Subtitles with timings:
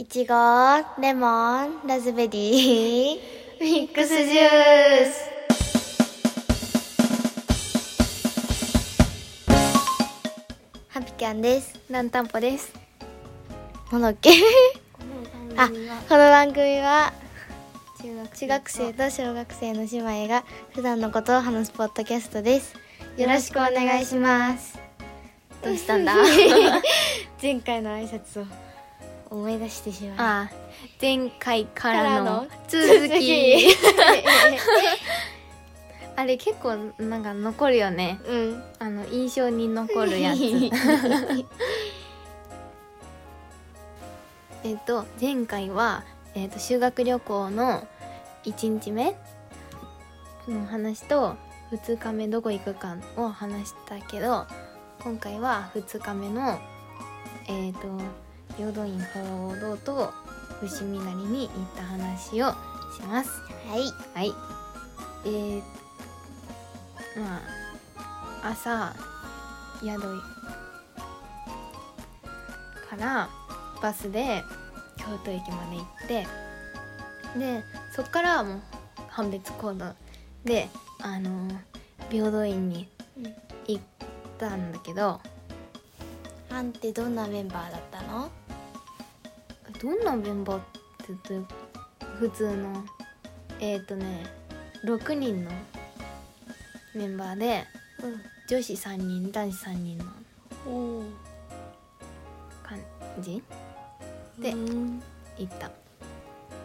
[0.00, 0.34] いちご、
[0.98, 5.30] レモン、ラズベリー、ミックスジュース。
[10.88, 11.78] ハピキャンです。
[11.90, 12.72] ランタンポです。
[13.92, 14.30] なんだっけ
[15.58, 15.74] あ、こ
[16.16, 17.12] の番組は
[18.02, 22.74] 中学中学生と小学生の姉妹が普段のことを話すポッドキャストです。
[23.18, 24.78] よろしくお願いします。
[25.62, 26.14] どうしたんだ？
[27.42, 28.69] 前回の挨拶を
[29.30, 30.54] 思い出してしまいああ
[31.00, 33.66] 前回かかららのの続き。
[36.16, 38.20] あれ結構なんか残るよね。
[38.26, 38.62] うん。
[38.78, 40.40] あの印象に残るやつ。
[44.62, 46.04] えっと前回は、
[46.34, 47.86] えっと修学旅行の
[48.44, 49.16] 1日目
[50.46, 51.36] の話と
[51.70, 54.46] 2日目どこ行くかを話したけど
[55.02, 56.58] 今回は2日目の
[57.48, 57.80] えっ、と
[58.60, 60.12] 平等院報道と
[60.60, 62.50] 伏見稲荷に行った話を
[62.94, 63.30] します。
[63.66, 63.90] はい。
[64.14, 64.34] はい。
[65.24, 65.62] えー、
[67.18, 67.40] ま
[68.42, 68.94] あ朝
[69.82, 69.98] 宿
[72.90, 73.30] から
[73.80, 74.42] バスで
[74.98, 76.26] 京都駅まで行って
[77.38, 77.64] で
[77.96, 78.60] そっからはもう
[79.08, 79.94] 判別行動
[80.44, 80.68] で
[81.00, 81.48] あの
[82.10, 82.86] 平等院に
[83.66, 83.82] 行っ
[84.36, 85.18] たんだけど
[86.50, 88.30] ハンってどんなメンバーだったの？
[89.80, 91.54] どんなメンバーって言うと
[92.18, 92.84] 普通の
[93.60, 94.26] えっ、ー、とね
[94.84, 95.50] 6人の
[96.94, 97.64] メンバーで
[98.48, 100.04] 女子3人男子3人の
[102.62, 102.78] 感
[103.20, 103.42] じ？
[104.38, 105.02] でうん。
[105.38, 105.70] 行った。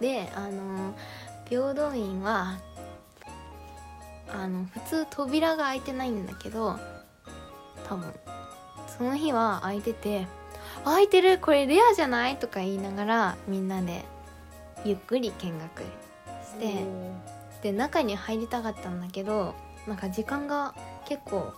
[0.00, 0.94] であの
[1.48, 2.58] 平等院は
[4.28, 6.78] あの普通扉が開いてないんだけど
[7.88, 8.12] 多分。
[8.98, 10.26] その日は開いてて
[10.86, 11.38] 「開いてる？
[11.38, 14.04] これレアじゃない?」とか言いながらみんなで
[14.84, 16.84] ゆっくり見学して
[17.62, 19.54] で中に入りたかったんだけど
[19.86, 20.74] なんか時間が
[21.06, 21.52] 結構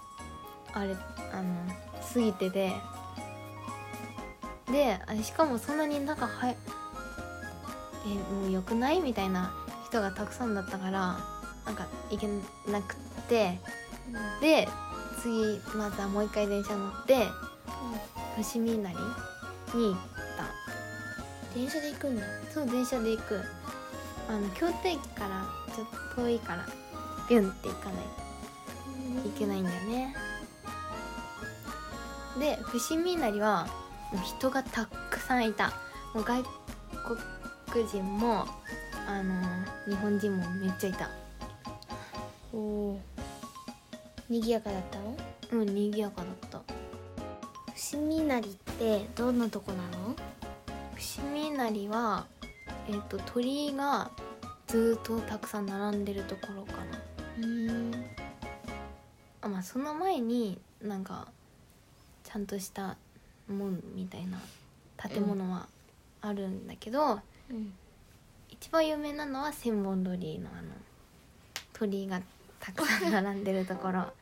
[0.73, 0.97] あれ
[1.33, 1.55] あの
[2.15, 2.73] 過ぎてて
[4.71, 6.57] であしかもそんなに中はえ
[8.35, 9.01] もうよくない？
[9.01, 9.53] みたいな
[9.87, 11.19] 人がたくさんだったから
[11.67, 12.29] なんか行け
[12.71, 12.97] なくっ
[13.29, 13.59] て
[14.41, 14.69] で
[15.21, 17.27] 次またもう一回電車乗って
[18.43, 19.97] 伏見稲荷に行っ
[20.37, 21.55] た。
[21.55, 22.27] 電車で行くんだ。
[22.53, 23.43] そう電車で行く。
[24.29, 26.67] あの京都駅からちょっと遠いから
[27.29, 30.15] ビュンって行かないといけないんだよね。
[32.39, 33.67] で伏見稲荷は
[34.13, 35.73] もう人がたくさんいた。
[36.15, 36.43] もう外
[37.73, 38.47] 国人も
[39.07, 39.35] あの
[39.89, 41.11] 日本人もめっちゃいた。
[42.53, 43.01] おお。
[44.29, 45.17] 賑やかだったの？
[45.63, 46.61] うん賑やかだった
[47.81, 50.17] 伏見稲荷ってどんなとこなの？
[50.97, 52.27] 伏見稲荷は
[52.89, 54.11] えっ、と鳥居が
[54.67, 56.99] ずっとたくさん並んでるところかな
[57.41, 58.05] うん。
[59.43, 61.29] あまあその前になんか
[62.25, 62.97] ちゃんとした
[63.49, 64.41] 門みたいな
[64.97, 65.69] 建物は
[66.21, 67.73] あるんだけど、うん。
[68.49, 70.69] 一番有名なのは千本鳥居のあの
[71.73, 72.21] 鳥居が
[72.59, 74.13] たくさん並んでるところ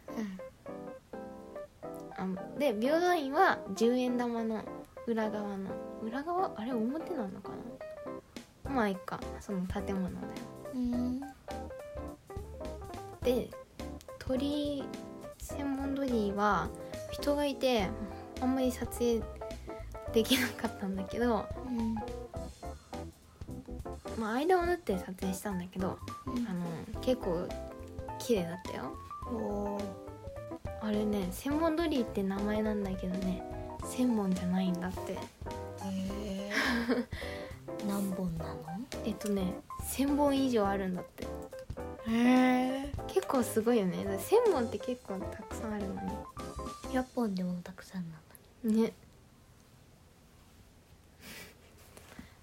[2.18, 2.26] あ
[2.58, 4.62] で平等院は10円玉の
[5.06, 5.70] 裏側の。
[6.02, 6.52] 裏側？
[6.56, 7.50] あれ表なのか
[8.64, 8.70] な？
[8.70, 9.20] まあいいか。
[9.40, 10.34] その建物だよ
[10.74, 11.20] うん。
[13.22, 13.50] で
[14.18, 14.84] 鳥居
[15.38, 16.68] 千本鳥居は
[17.10, 17.88] 人がいて
[18.40, 19.20] あんまり撮影
[20.12, 21.94] できなかったんだけど、うん。
[24.18, 27.48] まあ、間を縫って撮影したんだけどあの結構
[28.18, 28.96] 綺麗だったよ。
[29.30, 30.05] おお。
[30.86, 33.42] あれね千本鳥居って名前なんだけどね
[33.84, 35.18] 千本じゃないんだってへ
[35.84, 36.50] え。
[37.88, 38.60] 何本なの？
[39.04, 39.54] えっとね
[39.84, 41.26] 千本以上あるんだってへ
[42.86, 42.92] え。
[43.08, 46.24] 結構すごいよね千本って結構たくさんあるの
[46.92, 48.18] 100本でもたくさんなんだ。
[48.64, 48.90] にね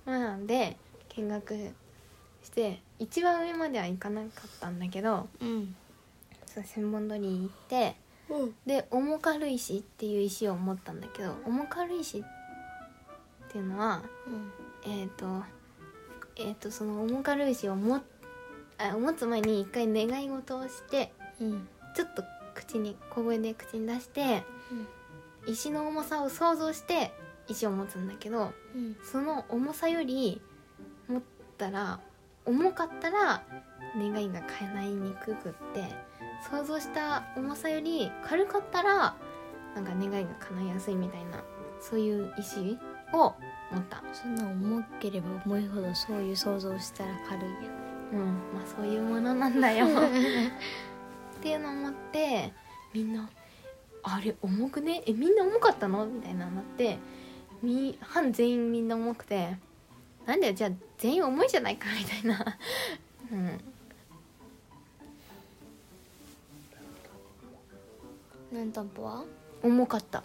[0.06, 0.76] まあなんで
[1.16, 1.56] 見学
[2.44, 5.76] して一番上までは行かなかったんだけどうん。
[6.46, 7.96] そう千本鳥居行って
[8.34, 8.56] うん。
[8.66, 12.24] で重軽石っていう石を持ったんだけど重軽石っ
[13.52, 14.02] ていうのは
[14.86, 15.44] えっ、と
[16.36, 18.02] えっ、とその重軽石をも
[18.80, 21.68] あ持つ前に一回願い事をしてうん。
[21.96, 22.24] ちょっと
[22.56, 24.44] 口に小声で口に出して
[25.46, 27.14] 石の重さを想像して
[27.48, 28.98] 石を持つんだけどうん。
[29.04, 30.42] その重さより
[31.08, 31.22] 持っ
[31.58, 32.00] たら
[32.46, 33.42] 重かったら
[33.98, 35.88] 願いが叶いにくくって
[36.50, 39.16] 想像した重さより軽かったら
[39.76, 41.44] なんか願いが叶いやすいみたいな
[41.80, 42.78] そういう石
[43.14, 43.34] を
[43.72, 44.04] 思った。
[44.14, 47.50] そんな重ければ重いほどそういう想像したら軽いや
[48.14, 48.20] うん
[48.54, 49.88] まあそういうものなんだよ。
[51.38, 52.54] っていうのを思って
[52.94, 53.28] みんな
[54.04, 55.04] 「あれ重くね？
[55.08, 56.98] えみんな重かったの?」みたいなのになって
[57.62, 59.58] み班全員みんな重くて
[60.26, 62.58] 「なんだよじゃあ全員重いじゃないか」みたいな。
[63.32, 63.60] うん。
[68.54, 69.24] なんたんぽは？
[69.64, 70.24] 重かった。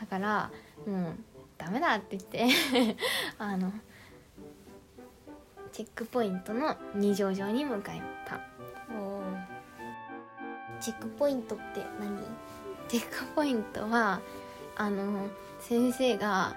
[0.00, 0.50] だから
[0.86, 1.14] もう
[1.58, 2.48] ダメだって言って
[3.38, 3.70] あの
[5.72, 7.94] チェックポイントの二条城に向かっ
[8.26, 8.40] た。
[8.94, 9.22] お
[10.80, 12.18] チェックポイントって何？
[12.88, 14.20] チェックポイントは
[14.76, 15.28] あの
[15.60, 16.56] 先生が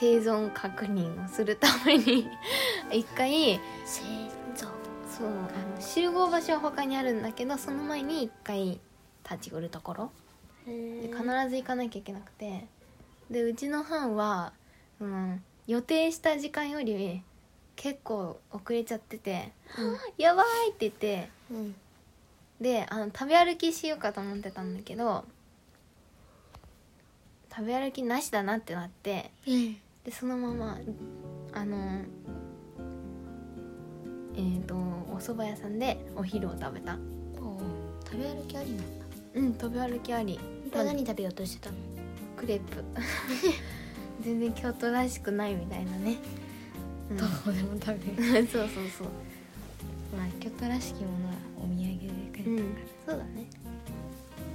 [0.00, 2.28] 生存確認をするために。
[2.92, 4.02] 一回生
[4.54, 4.68] 存
[5.08, 8.80] そうあの集合場所は他にあるんだけどその前に一回
[9.30, 10.12] 立ち寄るところ。
[10.66, 12.66] で必ず行かなきゃいけなくて。
[13.30, 14.52] でうちの班は、
[15.00, 17.22] うん、予定した時間より
[17.76, 21.30] 結構遅れちゃってて「うんはあやばい!」って言って。
[21.50, 21.74] うん。
[22.60, 25.24] であの食べ歩きしようかと思ってたんだけど
[27.54, 29.76] 食べ歩きなしだなってなってうん。
[30.04, 30.78] でそのまま
[31.52, 32.00] あの
[34.34, 36.96] えっ、とお蕎麦屋さんでお昼を食べた。
[37.38, 37.60] お
[38.06, 39.06] 食べ歩きありなんだ。
[39.34, 40.40] うん食べ歩きあり。
[40.72, 41.76] 何食べようとしてたの？
[42.38, 42.82] クレープ。
[44.24, 46.16] 全然京都らしくないみたいなね、
[47.10, 48.46] うん、どこでも食べる。
[48.48, 49.08] そうそうそう。
[50.16, 52.74] まあ京都らしきものはお土産で買えうん
[53.06, 53.46] そうだね。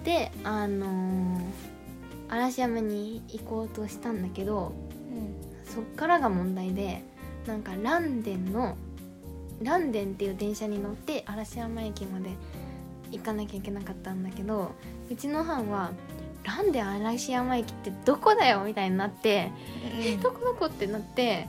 [0.03, 1.76] であのー
[2.29, 4.74] 嵐山に行こうとしたんだけど
[5.65, 7.03] そっからが問題で
[7.45, 8.75] なんかランデンの
[9.62, 12.29] ランデンっていう電車に乗って嵐山駅まで
[13.12, 14.71] 行かなきゃいけなかったんだけど
[15.09, 15.91] うちの班は
[16.44, 19.51] 「ランデン嵐山駅ってどこだよ?」みたいになって
[19.97, 21.47] 「うんえどこどこ?」ってなって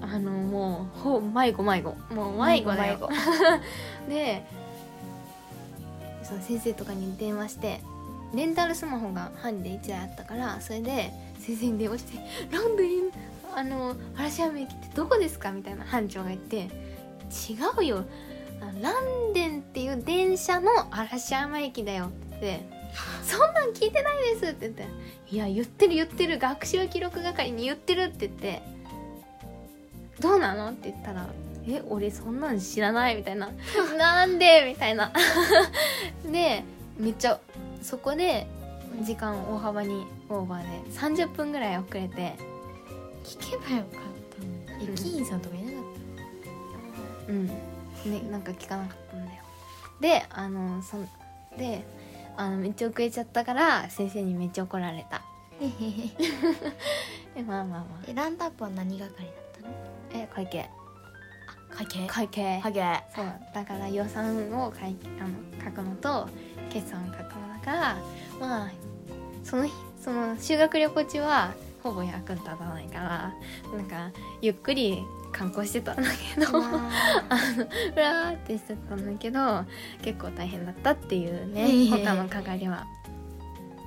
[0.00, 3.08] うんあのもうほ迷子迷子もう迷子だよ迷子
[4.08, 4.44] で
[6.22, 7.80] その先生とかに電話して
[8.34, 12.18] レンタルスマホが班で1台あったからそれで先生に電話して
[12.50, 12.88] 「ランデン
[13.54, 16.68] あの嵐山駅ってどこですか?」みたいな班長が言って
[17.30, 18.04] 「違うよ
[18.60, 22.74] あランデンっていう電車の嵐山駅だよ」って言って
[23.24, 24.86] 「そんなん聞いてないです」って言って
[25.30, 28.62] 「いや言ってる言ってる学習記録係に言ってる」って言って
[30.20, 31.26] 「どうなの?」って言ったら
[31.66, 33.50] 「え俺そんなん知らない」みたいな
[33.98, 35.12] 「なんで?」みたいな
[36.30, 36.62] で
[36.98, 37.40] めっちゃ
[37.84, 38.46] そこで
[39.02, 42.34] 時間大幅にオーバーで30分ぐらい遅れて
[43.22, 45.82] 聞けばよかった駅員さんとかいなかっ
[47.28, 47.46] うん。
[47.46, 47.52] ね
[48.30, 49.42] なんか聞かなかったんだよ。
[50.00, 51.08] であのそん
[51.58, 51.84] で
[52.36, 55.18] あのめっちゃ遅れちゃったから先生にめっちゃ怒られた。
[55.18, 55.24] た
[55.60, 55.72] へへへ。
[57.36, 59.68] でまあまあまえランタップは何係だったの？
[59.68, 59.70] あ
[60.14, 60.70] え会計。
[61.70, 62.06] 会計？
[62.06, 62.60] 会計。
[62.62, 63.04] 会計。
[63.14, 63.26] そう。
[63.54, 66.28] だから予算を書いあの書くのと
[66.70, 67.43] 決算を書くの
[68.40, 68.70] まあ
[69.42, 69.72] その日
[70.02, 73.34] その修学旅行中はほぼ役に立たないから
[73.74, 75.02] なんかゆっくり
[75.32, 76.02] 観光してたんだ
[76.34, 76.50] けどあ。
[76.60, 76.78] の
[77.92, 79.64] ふらーってしてたんだけど
[80.02, 82.86] 結構大変だったっていうね他の係は。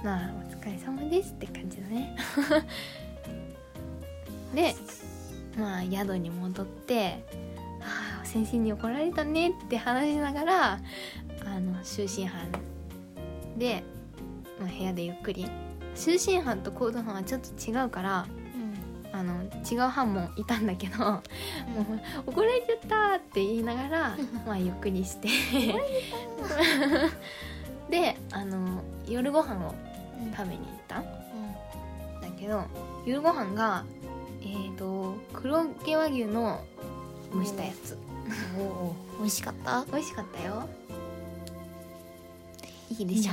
[0.03, 2.15] まあお疲れ様ですって感じだね。
[4.53, 4.75] で
[5.57, 7.23] まあ宿に戻って
[7.81, 10.79] 「ああ先生に怒られたね」って話しながらあ
[11.59, 12.47] の就寝班
[13.57, 13.83] で、
[14.59, 15.47] まあ、部屋でゆっくり。
[15.95, 18.27] 就寝班と行動班はちょっと違うから
[19.11, 21.21] あの違う班もいたんだけどもう
[22.27, 25.27] 怒られちゃったって言いながらまあゆっくりして。
[27.89, 29.73] であの夜ご飯を
[30.35, 30.99] 食べに行った。
[30.99, 31.03] ん。
[31.03, 32.63] だけど
[33.05, 33.83] 夜ご飯が
[34.41, 36.63] えー、と黒毛和牛の
[37.33, 37.97] 蒸したやつ。
[39.19, 39.83] 美味しかった？
[39.91, 40.69] 美味しかったよ
[42.89, 43.31] いいでしょ。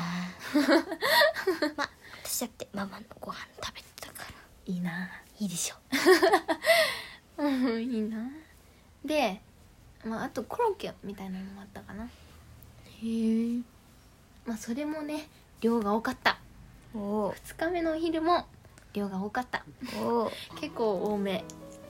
[1.76, 1.90] まあ
[2.24, 4.72] 私だってママのご飯食べてたから。
[4.72, 5.08] いいな。
[5.38, 5.76] いいでしょ。
[7.42, 8.30] うんいいな。
[9.04, 9.40] で、
[10.04, 12.04] まあ、あとコロッケみたいなのもあったかな。
[12.04, 12.08] へ
[13.02, 13.58] え。
[14.46, 15.28] まあそれもね
[15.60, 16.38] 量が多かった。
[16.94, 18.46] おお2日目のお昼も
[18.92, 19.64] 量が多かった。
[20.00, 20.30] お
[20.60, 21.44] 結構多め。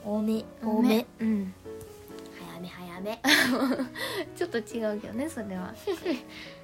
[0.05, 0.45] 多め。
[0.63, 1.07] 多め。
[1.21, 1.55] うん。
[2.53, 3.23] 早め早め。
[4.37, 5.75] ちょっと違うけどねそれは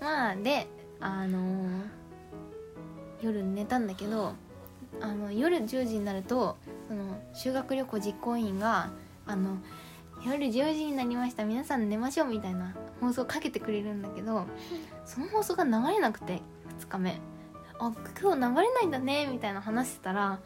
[0.00, 0.66] まあで
[1.00, 1.98] あのー
[3.20, 4.34] 夜寝たんだけど
[5.00, 6.56] あの夜10時になると
[6.88, 8.90] その修学旅行実行委員が
[9.26, 9.58] あの
[10.24, 14.46] 夜10時になりました皆さん寝ましょうみたいな放送かけてくれるんだけど
[15.04, 16.40] その放送が流れなくて
[16.80, 17.20] 2日目。
[17.80, 20.40] あ今日流れないんだねみたいな話してたら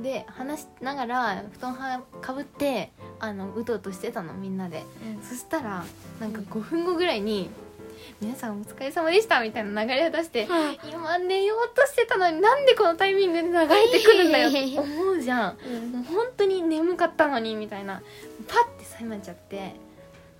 [0.00, 4.84] で話しながら布団はかぶってあのうとうとしてたのみんなで。
[5.22, 5.84] そしたら
[6.18, 7.50] なんか5分後ぐらいに
[8.20, 15.58] 「皆さんお疲れ様でした」みたいな流れを出してうん今寝ようとしてたのになんでこのタイミングで流れてくるんだよって思うじゃん。
[15.64, 18.02] うんもう本当に眠かったのにみたいな。
[18.48, 19.74] パッて覚めちゃって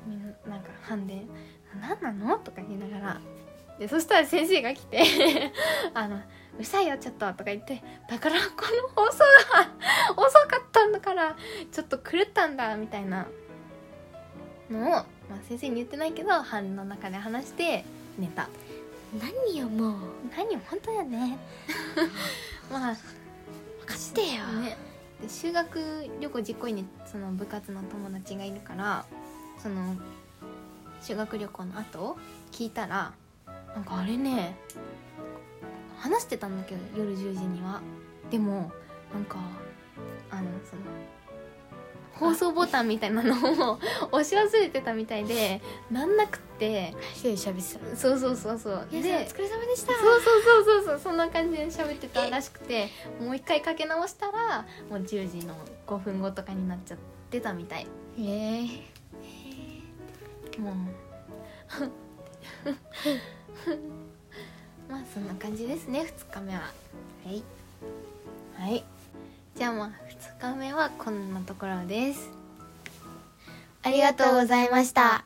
[0.07, 1.23] みんななんか半で
[1.81, 3.21] 「何なの?」とか言いながら。
[3.79, 5.03] でそしたら先生が来て
[5.95, 8.47] 「あのうるさいよちょっと」とか言って「だからこ
[8.97, 9.69] の放送が
[10.23, 11.37] 遅かったんだから
[11.73, 13.27] ちょっと狂ったんだ」みたいな
[14.73, 17.85] のを、まあ、先生に言ってないけど班の中で話して
[18.19, 18.49] 寝た。
[19.47, 19.95] 何よもう。
[20.37, 21.39] 何本当やね。
[22.73, 22.95] まあ
[23.81, 24.77] 分かってよ、ね、
[25.21, 25.79] で修学
[26.21, 29.05] 旅行実行委員にその部活の友達がいるから
[29.63, 29.97] その
[31.03, 32.17] 修学旅行の後
[32.51, 33.13] 聞いたら
[33.75, 34.57] なんかあれね
[35.99, 37.81] 話してたんだけど夜10時には。
[38.31, 38.73] でも
[39.13, 39.37] なんか
[40.31, 40.83] あのその
[42.23, 43.35] 放送ボタンみたいなの
[43.73, 43.81] を
[44.13, 45.61] 押し忘れてたみたいで
[45.91, 46.95] なんなくって。
[47.15, 48.87] 一人で喋ってたそうそうそうそう。
[48.93, 49.93] 皆でお疲れ様でした。
[49.95, 51.01] そうそうそうそうそう。
[51.01, 52.89] そんな感じで喋ってたらしくて
[53.21, 55.57] もう一回かけ直したらもう10時の
[55.89, 56.99] 5分後とかになっちゃっ
[57.31, 57.89] てたみたい。
[58.19, 58.67] へえ。
[60.61, 60.75] もう
[64.89, 66.61] まあそんな感じですね2日目は。
[66.61, 67.43] はい。
[68.57, 68.85] はい。
[69.57, 72.31] じゃあまあ2日目はこんなところです。
[73.85, 75.25] ありがとうございました。